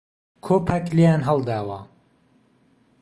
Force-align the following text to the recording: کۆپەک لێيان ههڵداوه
کۆپەک 0.45 0.85
لێيان 0.95 1.21
ههڵداوه 1.27 1.79